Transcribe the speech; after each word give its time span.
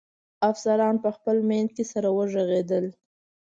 افسران 0.49 0.95
په 1.03 1.09
خپل 1.15 1.37
منځ 1.49 1.69
کې 1.75 1.83
سره 1.91 2.09
و 2.11 2.19
غږېدل. 2.31 2.85